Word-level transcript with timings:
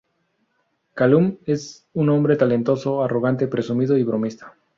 Calum 0.95 1.37
es 1.45 1.87
un 1.93 2.09
hombre 2.09 2.35
talentoso, 2.37 3.03
arrogante, 3.03 3.45
presumido 3.47 3.95
y 3.99 4.03
bromista. 4.03 4.57